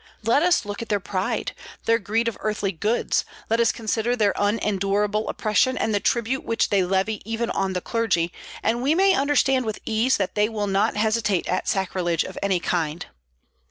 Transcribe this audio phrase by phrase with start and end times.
[0.23, 1.53] Let us look at their pride,
[1.85, 6.69] their greed of earthly goods, let us consider their unendurable oppression and the tribute which
[6.69, 8.33] they levy even on the clergy,
[8.63, 12.59] and we may understand with ease that they will not hesitate at sacrilege of any
[12.59, 13.05] kind."